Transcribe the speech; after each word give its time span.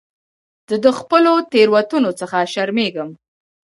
زه 0.69 0.75
د 0.85 0.87
خپلو 0.99 1.33
تېروتنو 1.51 2.11
څخه 2.19 2.37
شرمېږم. 2.53 3.09